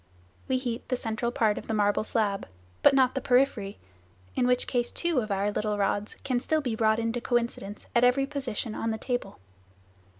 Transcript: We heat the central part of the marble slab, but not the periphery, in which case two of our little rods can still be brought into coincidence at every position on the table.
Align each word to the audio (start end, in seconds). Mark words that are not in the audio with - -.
We 0.47 0.57
heat 0.57 0.89
the 0.89 0.95
central 0.95 1.31
part 1.31 1.59
of 1.59 1.67
the 1.67 1.75
marble 1.75 2.03
slab, 2.03 2.47
but 2.81 2.95
not 2.95 3.13
the 3.13 3.21
periphery, 3.21 3.77
in 4.35 4.47
which 4.47 4.65
case 4.65 4.89
two 4.89 5.19
of 5.19 5.29
our 5.29 5.51
little 5.51 5.77
rods 5.77 6.15
can 6.23 6.39
still 6.39 6.57
be 6.59 6.75
brought 6.75 6.97
into 6.97 7.21
coincidence 7.21 7.85
at 7.93 8.03
every 8.03 8.25
position 8.25 8.73
on 8.73 8.89
the 8.89 8.97
table. 8.97 9.37